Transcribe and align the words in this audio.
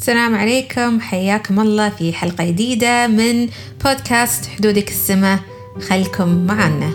السلام 0.00 0.34
عليكم 0.34 1.00
حياكم 1.00 1.60
الله 1.60 1.88
في 1.88 2.12
حلقة 2.12 2.44
جديدة 2.44 3.06
من 3.06 3.48
بودكاست 3.84 4.46
حدودك 4.46 4.88
السماء 4.88 5.38
خلكم 5.88 6.46
معنا. 6.46 6.86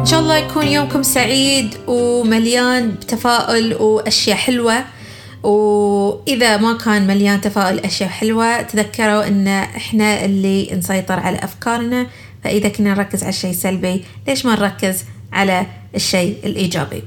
إن 0.00 0.06
شاء 0.06 0.20
الله 0.20 0.36
يكون 0.38 0.66
يومكم 0.66 1.02
سعيد 1.02 1.74
ومليان 1.86 2.90
بتفاؤل 2.90 3.74
وأشياء 3.74 4.36
حلوة. 4.36 4.97
وإذا 5.42 6.56
ما 6.56 6.78
كان 6.78 7.06
مليان 7.06 7.40
تفاؤل 7.40 7.78
أشياء 7.78 8.08
حلوة 8.08 8.62
تذكروا 8.62 9.26
أن 9.26 9.48
إحنا 9.48 10.24
اللي 10.24 10.74
نسيطر 10.74 11.20
على 11.20 11.38
أفكارنا. 11.38 12.06
فإذا 12.44 12.68
كنا 12.68 12.94
نركز 12.94 13.22
على 13.22 13.30
الشيء 13.30 13.50
السلبي 13.50 14.04
ليش 14.28 14.46
ما 14.46 14.54
نركز 14.54 15.04
على 15.32 15.66
الشيء 15.94 16.38
الإيجابي؟ 16.44 17.02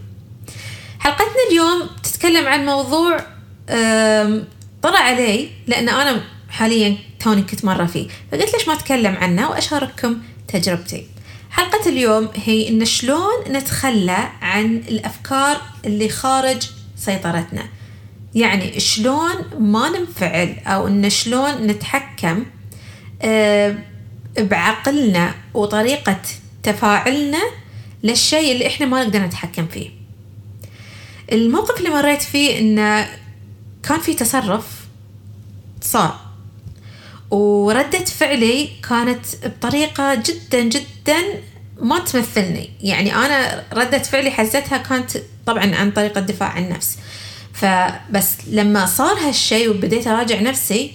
حلقتنا 0.99 1.27
اليوم 1.52 1.89
تتكلم 2.03 2.48
عن 2.48 2.66
موضوع 2.66 3.17
طلع 4.81 5.00
علي 5.00 5.50
لأن 5.67 5.89
أنا 5.89 6.22
حاليا 6.50 6.98
توني 7.20 7.41
كنت 7.41 7.66
مرة 7.66 7.86
فيه. 7.86 8.08
فقلت 8.31 8.53
ليش 8.53 8.67
ما 8.67 8.73
أتكلم 8.73 9.16
عنه 9.16 9.50
وأشارككم 9.50 10.17
تجربتي. 10.48 11.05
حلقة 11.52 11.89
اليوم 11.89 12.30
هي 12.36 12.70
إن 12.70 12.86
شلون 12.86 13.44
نتخلى 13.50 14.30
عن 14.41 14.75
الأفكار 14.88 15.61
اللي 15.86 16.09
خارج 16.09 16.70
سيطرتنا. 16.98 17.63
يعني 18.35 18.80
شلون 18.80 19.35
ما 19.59 19.90
ننفعل 19.90 20.55
أو 20.66 20.88
إن 20.88 21.09
شلون 21.09 21.52
نتحكم 21.67 22.45
آه، 23.22 23.76
بعقلنا 24.38 25.35
وطريقة 25.53 26.22
تفاعلنا 26.64 27.41
للشيء 28.03 28.52
اللي 28.52 28.67
إحنا 28.67 28.86
ما 28.86 29.03
نقدر 29.03 29.19
نتحكم 29.19 29.67
فيه. 29.67 29.89
الموقف 31.31 31.78
اللي 31.80 31.89
مريت 31.89 32.22
فيه 32.22 32.59
إنه 32.59 33.08
كان 33.83 34.00
في 34.00 34.14
تصرف 34.14 34.66
صار 35.81 36.19
وردة 37.31 38.06
فعلي 38.06 38.69
كانت 38.89 39.25
بطريقة 39.45 40.16
جدا 40.16 40.61
جدا 40.61 41.17
ما 41.81 42.00
تمثلني. 42.00 42.69
يعني 42.81 43.16
أنا 43.16 43.63
ردة 43.73 43.97
فعلي 44.00 44.31
حسيتها 44.31 44.78
كانت 44.78 45.11
طبعا 45.45 45.75
عن 45.75 45.91
طريق 45.91 46.17
الدفاع 46.17 46.50
عن 46.50 46.63
النفس 46.63 46.97
فبس 47.62 48.30
لما 48.48 48.86
صار 48.86 49.17
هالشيء 49.17 49.70
وبديت 49.70 50.08
أراجع 50.08 50.42
نفسي 50.42 50.92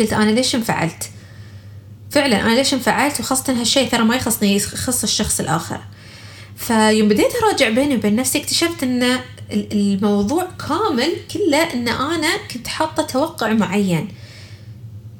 قلت 0.00 0.12
أنا 0.12 0.30
ليش 0.30 0.54
انفعلت؟ 0.54 1.10
فعلا 2.10 2.40
أنا 2.42 2.54
ليش 2.54 2.74
انفعلت؟ 2.74 3.20
وخاصة 3.20 3.60
هالشيء 3.60 3.88
ترى 3.90 4.02
ما 4.04 4.16
يخصني 4.16 4.56
يخص 4.56 5.02
الشخص 5.02 5.40
الآخر. 5.40 5.80
فيوم 6.56 7.08
بديت 7.08 7.30
أراجع 7.44 7.68
بيني 7.68 7.94
وبين 7.96 8.16
نفسي 8.16 8.38
اكتشفت 8.38 8.82
أن 8.82 9.02
ال- 9.02 9.72
الموضوع 9.72 10.48
كامل 10.68 11.12
كله 11.34 11.72
أن 11.74 11.88
أنا 11.88 12.28
كنت 12.54 12.66
حاطة 12.68 13.02
توقع 13.02 13.52
معين 13.52 14.08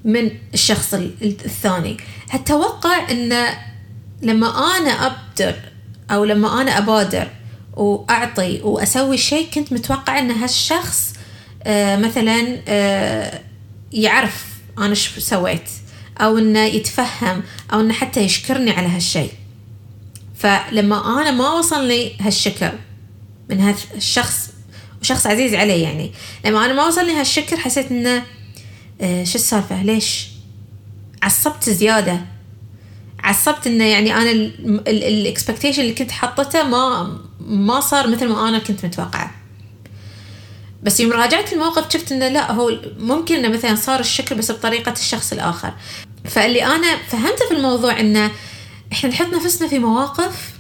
من 0.05 0.31
الشخص 0.55 0.94
ال- 0.94 1.15
الثاني. 1.22 1.97
هالتوقع 2.31 3.11
أن 3.11 3.47
لما 4.22 4.77
أنا 4.77 4.91
أبدر 5.06 5.55
أو 6.11 6.25
لما 6.25 6.61
أنا 6.61 6.78
أبادر 6.78 7.28
وأعطي 7.81 8.61
وأسوي 8.62 9.19
شيء 9.19 9.50
كنت 9.55 9.73
متوقعة 9.73 10.19
أن 10.19 10.31
هالشخص 10.31 11.12
آه، 11.62 11.97
مثلا 11.97 12.59
آه، 12.69 13.41
يعرف 13.92 14.45
أنا 14.78 14.95
شو 14.95 15.20
سويت 15.20 15.70
أو 16.20 16.39
أنه 16.39 16.64
يتفهم 16.64 17.42
أو 17.72 17.81
أنه 17.81 17.92
حتى 17.92 18.20
يشكرني 18.20 18.70
على 18.70 18.89
هالشيء. 18.89 19.31
فلما 20.34 21.20
أنا 21.22 21.31
ما 21.31 21.53
وصل 21.53 21.89
لي 21.89 22.12
هالشكر 22.20 22.72
من 23.50 23.60
هالشخص 23.60 24.50
وشخص 25.00 25.27
عزيز 25.27 25.54
علي 25.54 25.83
يعني 25.83 26.12
لما 26.44 26.65
أنا 26.65 26.72
ما 26.72 26.87
وصل 26.87 27.06
لي 27.06 27.12
هالشكر 27.12 27.56
حسيت 27.56 27.91
أنه 27.91 28.22
آه، 29.00 29.25
شو 29.25 29.34
السالفة؟ 29.34 29.83
ليش؟ 29.83 30.28
عصبت 31.22 31.71
زيادة. 31.71 32.21
عصبت 33.25 33.66
إنه 33.66 33.84
يعني 33.84 34.15
أنا 34.15 34.31
ال 34.88 34.96
expectation 34.96 35.82
اللي 35.83 35.94
كنت 35.94 36.10
حاطته 36.10 36.62
ما 36.62 37.29
ما 37.50 37.81
صار 37.81 38.06
مثل 38.09 38.28
ما 38.28 38.49
أنا 38.49 38.59
كنت 38.59 38.84
متوقعة. 38.84 39.31
بس 40.83 41.00
يوم 41.00 41.12
راجعت 41.12 41.53
الموقف 41.53 41.93
شفت 41.93 42.12
إنه 42.12 42.28
لا 42.28 42.53
هو 42.53 42.72
ممكن 42.99 43.34
إنه 43.34 43.49
مثلا 43.49 43.75
صار 43.75 44.00
الشكر 44.00 44.34
بس 44.34 44.53
بطريقة 44.53 44.93
الشخص 44.93 45.33
الآخر. 45.33 45.72
فاللي 46.25 46.65
أنا 46.66 46.97
فهمته 47.09 47.49
في 47.49 47.55
الموضوع 47.55 48.00
إنه 48.00 48.31
إحنا 48.93 49.10
نحط 49.10 49.27
نفسنا 49.27 49.69
في 49.69 49.78
مواقف 49.78 50.50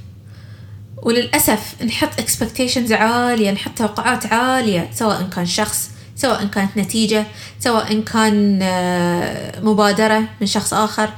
وللأسف 1.02 1.82
نحط 1.82 2.18
expectations 2.18 2.92
عالية 2.92 3.50
نحط 3.50 3.78
توقعات 3.78 4.26
عالية 4.32 4.90
سواء 4.94 5.22
كان 5.22 5.46
شخص 5.46 5.90
سواء 6.16 6.44
كانت 6.46 6.76
نتيجة 6.76 7.26
سواء 7.60 8.00
كان 8.00 8.58
آه، 8.62 9.60
مبادرة 9.60 10.24
من 10.40 10.46
شخص 10.46 10.74
آخر 10.74 11.10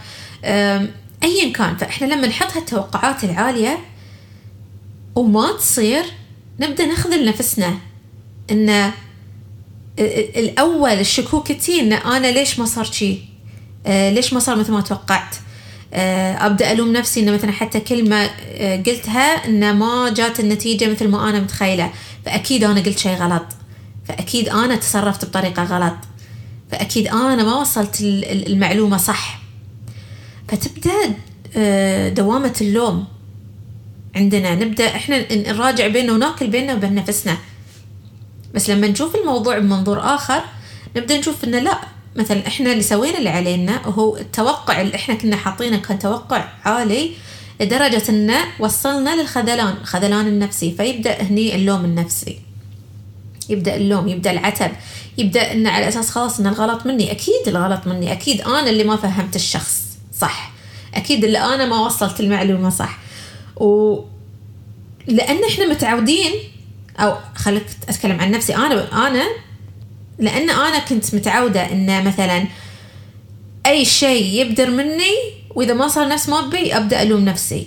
ايا 1.23 1.53
كان. 1.55 1.77
فإحنا 1.77 2.07
لما 2.07 2.27
نحط 2.27 2.57
هالتوقعات 2.57 3.25
العالية 3.25 3.79
وما 5.15 5.53
تصير 5.53 6.03
نبدأ 6.61 6.87
نخذل 6.87 7.27
نفسنا 7.29 7.75
إن 8.51 8.69
ال- 8.71 8.93
ال- 9.99 10.39
الأول 10.39 10.91
الشكوك 10.91 11.53
تي 11.53 11.81
إن 11.81 11.93
أنا 11.93 12.27
ليش 12.27 12.59
ما 12.59 12.65
صار 12.65 12.85
شي؟ 12.85 13.19
آه، 13.87 14.11
ليش 14.11 14.33
ما 14.33 14.41
صار 14.41 14.57
مثل 14.57 14.73
ما 14.73 14.81
توقعت؟ 14.81 15.35
آه، 15.95 16.47
أبدأ 16.47 16.73
ألوم 16.73 16.93
نفسي 16.93 17.21
إن 17.21 17.35
مثلا 17.35 17.53
حتى 17.53 17.81
كلمة 17.81 18.17
آه، 18.41 18.77
قلتها 18.77 19.49
إن 19.49 19.77
ما 19.77 20.11
جات 20.17 20.41
النتيجة 20.41 20.91
مثل 20.91 21.09
ما 21.09 21.29
أنا 21.31 21.41
متخيلة. 21.41 21.91
فأكيد 22.27 22.65
أنا 22.65 22.81
قلت 22.81 22.99
شيء 22.99 23.15
غلط. 23.17 23.47
فأكيد 24.09 24.49
أنا 24.49 24.77
تصرفت 24.77 25.25
بطريقة 25.25 25.65
غلط. 25.65 25.95
فأكيد 26.71 27.09
أنا 27.09 27.43
ما 27.45 27.55
وصلت 27.55 28.01
ال- 28.01 28.25
ال- 28.25 28.47
المعلومة 28.53 28.97
صح. 28.97 29.41
فتبدأ 30.49 31.15
آه، 31.57 32.09
دوامة 32.09 32.55
اللوم. 32.61 33.05
عندنا 34.17 34.55
نبدأ. 34.55 34.87
إحنا 34.87 35.35
نراجع 35.53 35.87
بيننا 35.87 36.13
ونأكل 36.13 36.47
بيننا 36.47 36.75
وبين 36.75 36.95
نفسنا. 36.95 37.37
بس 38.55 38.71
لما 38.71 38.87
نشوف 38.87 39.15
الموضوع 39.17 39.59
بمنظور 39.59 40.15
آخر 40.15 40.43
نبدأ 40.97 41.19
نشوف 41.19 41.45
إنه 41.45 41.59
لا 41.59 41.79
مثلا 42.17 42.47
إحنا 42.47 42.73
اللي 42.73 42.83
سوينا 42.83 43.19
اللي 43.19 43.29
علينا 43.29 43.87
وهو 43.87 44.17
التوقع 44.17 44.81
اللي 44.81 44.95
إحنا 44.95 45.15
كنا 45.15 45.37
حاطينه 45.37 45.77
كان 45.77 45.99
توقع 45.99 46.49
عالي 46.65 47.13
لدرجة 47.61 48.03
إنه 48.09 48.39
وصلنا 48.59 49.21
للخذلان 49.21 49.75
الخذلان 49.81 50.27
النفسي. 50.27 50.75
فيبدأ 50.77 51.23
هني 51.23 51.55
اللوم 51.55 51.85
النفسي. 51.85 52.39
يبدأ 53.49 53.77
اللوم 53.77 54.09
يبدأ 54.09 54.31
العتب 54.31 54.71
يبدأ 55.19 55.53
إنه 55.53 55.71
على 55.71 55.89
أساس 55.89 56.11
خلاص 56.11 56.41
إن 56.41 56.47
الغلط 56.47 56.87
مني. 56.87 57.11
أكيد 57.11 57.49
الغلط 57.49 57.87
مني. 57.87 58.13
أكيد 58.13 58.41
أنا 58.41 58.71
اللي 58.71 58.85
ما 58.85 58.97
فهمت 58.97 59.37
الشخص. 59.37 59.83
صح. 60.19 60.53
أكيد 60.95 61.25
اللي 61.25 61.39
أنا 61.39 61.67
ما 61.67 61.81
وصلت 61.81 62.21
المعلومة 62.21 62.71
صح. 62.71 62.99
و 63.57 63.99
لأن 65.07 65.45
إحنا 65.45 65.67
متعودين 65.67 66.33
أو 66.99 67.17
خليك 67.35 67.67
أتكلم 67.89 68.21
عن 68.21 68.31
نفسي 68.31 68.57
أنا 68.57 69.09
أنا 69.09 69.25
لأن 70.19 70.51
أنا 70.51 70.79
كنت 70.79 71.15
متعودة 71.15 71.73
إن 71.73 72.05
مثلا 72.05 72.45
أي 73.67 73.85
شيء 73.85 74.41
يبدر 74.41 74.71
مني 74.71 75.15
وإذا 75.51 75.75
ما 75.75 75.89
صار 75.89 76.09
نفس 76.09 76.29
ما 76.29 76.47
ابي 76.47 76.77
أبدأ 76.77 77.03
ألوم 77.03 77.25
نفسي. 77.25 77.67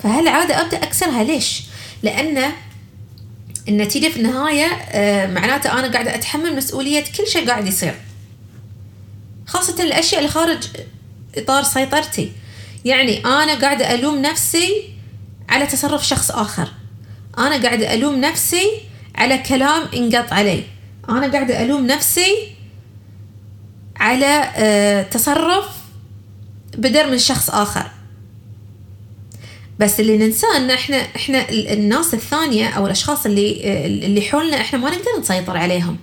فهالعاده 0.00 0.60
أبدأ 0.60 0.82
أكسرها؟ 0.82 1.24
ليش؟ 1.24 1.62
لأن 2.02 2.52
النتيجة 3.68 4.08
في 4.08 4.16
النهاية 4.16 4.66
آه، 4.66 5.26
معناته 5.26 5.78
أنا 5.78 5.92
قاعدة 5.92 6.14
أتحمل 6.14 6.56
مسؤولية 6.56 7.04
كل 7.18 7.26
شيء 7.26 7.46
قاعد 7.46 7.66
يصير. 7.66 7.94
خاصة 9.46 9.82
الأشياء 9.82 10.20
اللي 10.20 10.32
خارج 10.32 10.68
إطار 11.36 11.62
سيطرتي. 11.62 12.32
يعني 12.84 13.24
أنا 13.26 13.54
قاعدة 13.58 13.94
ألوم 13.94 14.22
نفسي 14.22 14.90
على 15.48 15.66
تصرف 15.66 16.06
شخص 16.06 16.30
آخر. 16.30 16.68
أنا 17.38 17.62
قاعدة 17.62 17.94
ألوم 17.94 18.20
نفسي 18.20 18.70
على 19.14 19.38
كلام 19.38 19.82
انقط 19.96 20.32
علي. 20.32 20.62
أنا 21.08 21.32
قاعدة 21.32 21.62
ألوم 21.62 21.86
نفسي 21.86 22.34
على 23.96 24.50
آه، 24.56 25.02
تصرف 25.02 25.64
بدر 26.78 27.10
من 27.10 27.18
شخص 27.18 27.50
آخر. 27.50 27.90
بس 29.80 30.00
اللي 30.00 30.18
ننساه 30.18 30.56
إن 30.56 30.70
إحنا 30.70 30.96
إحنا 30.96 31.48
ال- 31.50 31.68
الناس 31.68 32.14
الثانية 32.14 32.68
أو 32.68 32.86
الأشخاص 32.86 33.26
اللي 33.26 33.60
آه، 33.64 33.86
اللي 33.86 34.22
حولنا 34.22 34.60
إحنا 34.60 34.78
ما 34.78 34.90
نقدر 34.90 35.20
نسيطر 35.20 35.56
عليهم. 35.56 35.96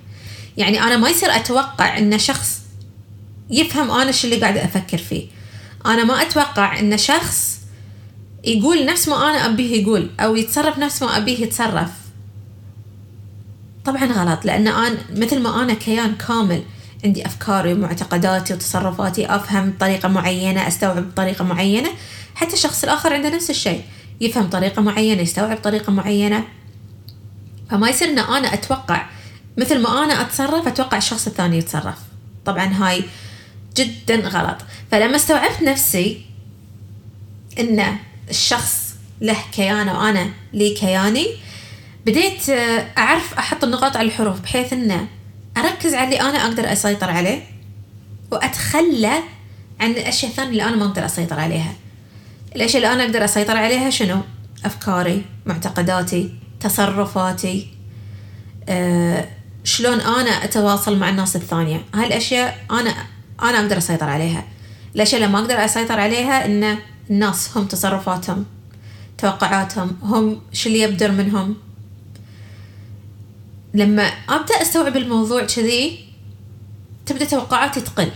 يعني 0.58 0.84
أنا 0.84 0.98
ما 0.98 1.10
يصير 1.10 1.36
أتوقع 1.36 1.98
إن 1.98 2.20
شخص 2.20 2.62
يفهم 3.50 3.92
أنا 3.92 4.12
شو 4.12 4.28
اللي 4.28 4.40
قاعدة 4.42 4.66
أفكر 4.66 4.98
فيه. 4.98 5.28
أنا 5.86 6.04
ما 6.04 6.22
أتوقع 6.22 6.80
إن 6.80 6.98
شخص 6.98 7.60
يقول 8.44 8.86
نفس 8.86 9.08
ما 9.08 9.30
أنا 9.30 9.46
أبيه 9.46 9.82
يقول 9.82 10.10
أو 10.20 10.36
يتصرف 10.36 10.78
نفس 10.78 11.04
ما 11.04 11.18
أبيه 11.18 11.40
يتصرف. 11.40 11.90
طبعا 13.86 14.06
غلط 14.06 14.46
لأن 14.46 14.68
أنا 14.68 14.98
مثل 15.16 15.40
ما 15.42 15.64
أنا 15.64 15.74
كيان 15.74 16.16
كامل 16.16 16.64
عندي 17.06 17.26
أفكاري 17.26 17.74
ومعتقداتي 17.74 18.54
وتصرفاتي 18.54 19.36
أفهم 19.36 19.70
بطريقة 19.70 20.10
معينة 20.10 20.68
أستوعب 20.68 21.12
بطريقة 21.12 21.46
معينة. 21.46 21.90
حتى 22.36 22.54
الشخص 22.54 22.84
الآخر 22.84 23.14
عنده 23.14 23.36
نفس 23.36 23.50
الشيء 23.50 23.82
يفهم 24.22 24.50
طريقة 24.50 24.82
معينة 24.82 25.22
يستوعب 25.22 25.58
طريقة 25.58 25.92
معينة. 25.92 26.44
فما 27.70 27.90
يصير 27.90 28.08
إن 28.08 28.20
أنا 28.20 28.54
أتوقع 28.54 29.06
مثل 29.58 29.82
ما 29.82 30.04
أنا 30.04 30.22
أتصرف 30.22 30.68
أتوقع 30.68 30.98
الشخص 30.98 31.28
الثاني 31.28 31.58
يتصرف. 31.58 31.98
طبعا 32.46 32.66
هاي 32.66 33.04
جدا 33.78 34.16
غلط. 34.16 34.58
فلما 34.92 35.16
استوعبت 35.16 35.62
نفسي 35.62 36.22
إن 37.60 37.98
الشخص 38.30 38.96
له 39.22 39.38
كيانه 39.52 40.00
وأنا 40.00 40.30
لي 40.54 40.74
كياني 40.74 41.28
بديت 42.06 42.50
أعرف 42.98 43.34
أحط 43.34 43.64
النقاط 43.64 43.98
على 43.98 44.08
الحروف 44.08 44.40
بحيث 44.40 44.74
انه 44.74 45.08
أركز 45.58 45.94
على 45.94 46.04
اللي 46.04 46.22
أنا 46.22 46.46
أقدر 46.46 46.72
أسيطر 46.72 47.10
عليه 47.12 47.44
وأتخلى 48.32 49.20
عن 49.80 49.92
الأشياء 49.92 50.32
الثانية 50.32 50.52
اللي 50.52 50.64
أنا 50.64 50.76
ما 50.76 50.86
أقدر 50.86 51.06
أسيطر 51.06 51.40
عليها. 51.40 51.74
الأشياء 52.56 52.84
اللي 52.84 52.94
أنا 52.94 53.04
أقدر 53.04 53.26
أسيطر 53.26 53.58
عليها 53.58 53.90
شنو؟ 53.90 54.22
أفكاري 54.66 55.26
معتقداتي 55.46 56.34
تصرفاتي 56.60 57.68
أه 58.70 59.28
شلون 59.64 60.02
أنا 60.02 60.44
أتواصل 60.44 60.98
مع 61.00 61.10
الناس 61.10 61.36
الثانية. 61.36 61.86
هاي 61.96 62.08
الاشياء 62.08 62.66
أنا 62.72 62.96
أنا 63.44 63.60
أقدر 63.60 63.78
أسيطر 63.78 64.10
عليها. 64.10 64.44
الاشياء 64.96 65.22
اللي 65.22 65.34
ما 65.34 65.40
أقدر 65.40 65.66
أسيطر 65.66 66.00
عليها 66.00 66.46
إن 66.46 66.78
الناس 67.10 67.58
هم 67.58 67.66
تصرفاتهم 67.66 68.46
توقعاتهم 69.18 69.98
هم 70.02 70.42
شو 70.54 70.70
اللي 70.70 70.82
يبدر 70.82 71.12
منهم. 71.12 71.56
لما 73.74 74.04
أبدأ 74.30 74.62
أستوعب 74.62 74.98
الموضوع 74.98 75.44
كذي 75.44 76.00
تبدأ 77.06 77.26
توقعاتي 77.26 77.82
تقل. 77.82 78.12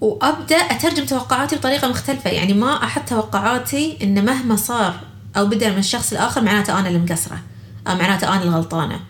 وأبدأ 0.00 0.56
أترجم 0.56 1.04
توقعاتي 1.06 1.56
بطريقة 1.56 1.88
مختلفة. 1.88 2.30
يعني 2.30 2.54
ما 2.54 2.84
أحط 2.84 3.08
توقعاتي 3.08 3.98
إن 4.02 4.24
مهما 4.24 4.56
صار 4.56 5.00
أو 5.36 5.46
بدأ 5.46 5.70
من 5.70 5.78
الشخص 5.78 6.12
الآخر 6.12 6.42
معناته 6.42 6.78
أنا 6.78 6.88
اللي 6.88 6.98
مقصرة 6.98 7.38
أو 7.86 7.94
معناته 7.94 8.28
أنا 8.28 8.42
الغلطانه 8.42 9.00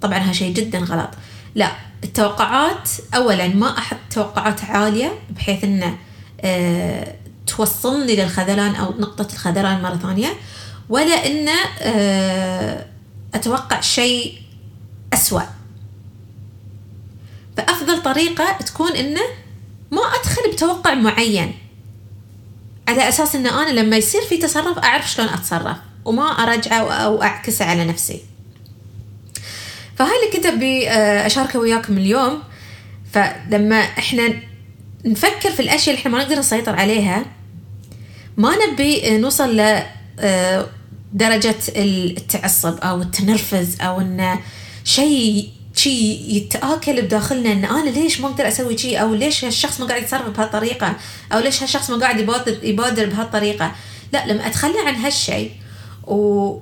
طبعا 0.00 0.18
هذا 0.18 0.32
شيء 0.32 0.54
جدا 0.54 0.78
غلط. 0.78 1.10
لا 1.58 1.72
التوقعات 2.04 2.90
اولا 3.14 3.48
ما 3.48 3.78
أحط 3.78 3.96
توقعات 4.10 4.64
عالية 4.64 5.18
بحيث 5.30 5.64
انه 5.64 5.98
أه 6.40 7.14
توصلني 7.46 8.16
للخذلان 8.16 8.74
أو 8.74 8.94
نقطة 8.98 9.32
الخذلان 9.32 9.82
مرة 9.82 9.96
ثانية 9.96 10.28
ولا 10.88 11.26
انه 11.26 11.60
أه 11.80 12.86
أتوقع 13.34 13.80
شيء 13.80 14.34
أسوأ. 15.12 15.42
فأفضل 17.56 18.02
طريقة 18.02 18.52
تكون 18.52 18.92
انه 18.92 19.22
ما 19.90 20.02
أدخل 20.02 20.52
بتوقع 20.52 20.94
معين 20.94 21.54
على 22.88 23.08
أساس 23.08 23.34
إن 23.34 23.46
أنا 23.46 23.80
لما 23.80 23.96
يصير 23.96 24.20
في 24.22 24.36
تصرف 24.36 24.78
أعرف 24.78 25.10
شلون 25.10 25.28
أتصرف 25.28 25.76
وما 26.04 26.22
أرجعه 26.22 26.92
أو 26.92 27.22
أعكسه 27.22 27.64
على 27.64 27.84
نفسي. 27.84 28.27
فهاي 29.98 30.10
اللي 30.10 30.36
كنت 30.36 30.46
ابي 30.46 30.90
أشاركه 31.26 31.58
وياكم 31.58 31.98
اليوم. 31.98 32.42
فلما 33.12 33.76
إحنا 33.76 34.32
نفكر 35.04 35.50
في 35.50 35.60
الأشياء 35.60 35.88
اللي 35.88 36.00
إحنا 36.00 36.10
ما 36.10 36.18
نقدر 36.18 36.38
نسيطر 36.38 36.76
عليها 36.76 37.24
ما 38.36 38.52
نبي 38.66 39.18
نوصل 39.18 39.56
ل 39.60 39.82
درجة 41.12 41.54
التعصب 41.76 42.78
أو 42.78 43.02
التنرفز 43.02 43.80
أو 43.80 44.00
إن 44.00 44.38
شيء 44.84 45.48
شي 45.74 46.14
يتآكل 46.36 47.02
بداخلنا 47.02 47.52
إن 47.52 47.64
أنا 47.64 47.90
ليش 47.90 48.20
ما 48.20 48.28
أقدر 48.28 48.48
أسوي 48.48 48.78
شيء؟ 48.78 49.00
أو 49.02 49.14
ليش 49.14 49.44
هالشخص 49.44 49.80
ما 49.80 49.86
قاعد 49.86 50.02
يتصرف 50.02 50.28
بهالطريقة؟ 50.28 50.96
أو 51.32 51.38
ليش 51.38 51.62
هالشخص 51.62 51.90
ما 51.90 51.96
قاعد 51.98 52.20
يبادر 52.20 52.64
يبادر 52.64 53.06
بهالطريقة؟ 53.06 53.72
لا 54.12 54.26
لما 54.26 54.46
أتخلى 54.46 54.78
عن 54.86 54.94
هالشيء 54.94 55.50
و 56.06 56.58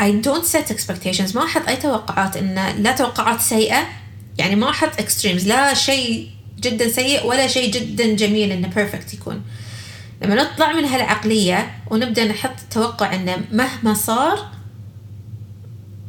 I 0.00 0.04
don't 0.04 0.44
set 0.44 0.70
expectations. 0.70 1.34
ما 1.34 1.44
أحط 1.44 1.68
أي 1.68 1.76
توقعات 1.76 2.36
إن 2.36 2.74
لا 2.78 2.92
توقعات 2.92 3.40
سيئة. 3.40 3.88
يعني 4.38 4.56
ما 4.56 4.70
أحط 4.70 5.00
extremes. 5.00 5.46
لا 5.46 5.74
شيء 5.74 6.30
جدا 6.60 6.88
سيء 6.88 7.26
ولا 7.26 7.46
شيء 7.46 7.72
جدا 7.72 8.14
جميل 8.14 8.52
إنه 8.52 8.68
بيرفكت 8.68 9.14
يكون. 9.14 9.42
لما 10.22 10.34
نطلع 10.34 10.72
من 10.72 10.84
هالعقلية 10.84 11.74
ونبدأ 11.90 12.24
نحط 12.24 12.54
توقع 12.70 13.14
انه 13.14 13.36
مهما 13.52 13.94
صار 13.94 14.48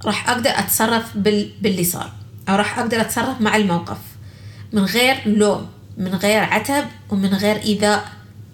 راح 0.06 0.30
أقدر 0.30 0.50
أتصرف 0.50 1.18
بال... 1.18 1.52
باللي 1.62 1.84
صار. 1.84 2.12
أو 2.50 2.56
راح 2.56 2.80
أقدر 2.80 3.02
أتصرف 3.02 3.42
مع 3.42 3.56
الموقف. 3.56 3.98
من 4.74 4.86
غير 4.86 5.18
لوم 5.26 5.70
من 5.98 6.16
غير 6.16 6.44
عتب 6.44 6.86
ومن 7.10 7.34
غير 7.34 7.62
إيذاء 7.62 8.12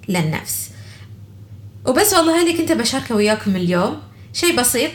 للنفس. 0.07 0.69
وبس 1.85 2.13
والله 2.13 2.41
اللي 2.41 2.57
كنت 2.57 2.71
بشاركه 2.71 3.15
وياكم 3.15 3.55
اليوم. 3.55 3.99
شيء 4.33 4.59
بسيط. 4.59 4.91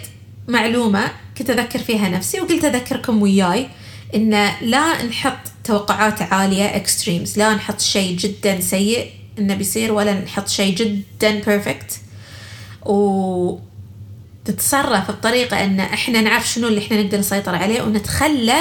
معلومة 0.48 1.10
كنت 1.38 1.50
أذكر 1.50 1.78
فيها 1.78 2.08
نفسي 2.08 2.40
وقلت 2.40 2.64
أذكركم 2.64 3.22
وياي 3.22 3.68
إن 4.14 4.30
لا 4.60 5.02
نحط 5.06 5.38
توقعات 5.64 6.22
عالية 6.22 6.64
extremes 6.76 7.38
لا 7.38 7.54
نحط 7.54 7.80
شيء 7.80 8.16
جدا 8.16 8.60
سيء 8.60 9.10
إنه 9.38 9.54
بيصير 9.54 9.92
ولا 9.92 10.14
نحط 10.20 10.48
شيء 10.48 10.74
جدا 10.74 11.40
perfect 11.46 12.00
و 12.86 13.58
تتصرف 14.44 15.10
بطريقة 15.10 15.64
إن 15.64 15.80
إحنا 15.80 16.20
نعرف 16.20 16.48
شنو 16.48 16.68
اللي 16.68 16.80
إحنا 16.80 17.02
نقدر 17.02 17.18
نسيطر 17.18 17.54
عليه 17.54 17.82
ونتخلى 17.82 18.60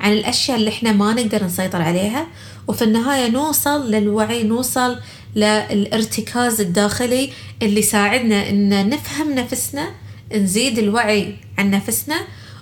عن 0.00 0.12
الأشياء 0.12 0.56
اللي 0.58 0.70
إحنا 0.70 0.92
ما 0.92 1.12
نقدر 1.12 1.44
نسيطر 1.44 1.82
عليها. 1.82 2.26
وفي 2.68 2.84
النهاية 2.84 3.30
نوصل 3.30 3.90
للوعي 3.90 4.42
نوصل 4.42 4.98
للارتكاز 5.36 6.60
الداخلي 6.60 7.30
اللي 7.62 7.80
يساعدنا 7.80 8.48
إن 8.48 8.88
نفهم 8.88 9.34
نفسنا 9.34 9.90
نزيد 10.32 10.78
الوعي 10.78 11.36
عن 11.58 11.70
نفسنا 11.70 12.16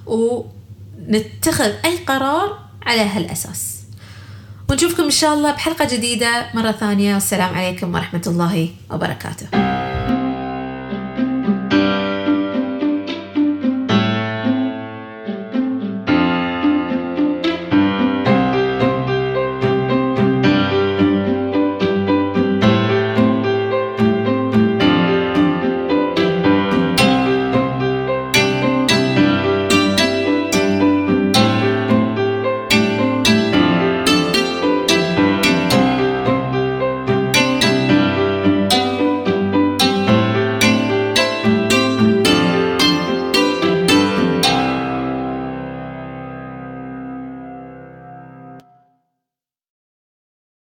ونتخذ 0.06 1.70
أي 1.84 1.96
قرار 1.96 2.58
على 2.82 3.00
هالأساس. 3.00 3.76
ونشوفكم 4.70 5.02
إن 5.02 5.10
شاء 5.10 5.34
الله 5.34 5.50
بحلقة 5.52 5.96
جديدة 5.96 6.46
مرة 6.54 6.72
ثانية. 6.72 7.14
والسلام 7.14 7.54
عليكم 7.54 7.94
ورحمة 7.94 8.22
الله 8.26 8.68
وبركاته. 8.90 9.61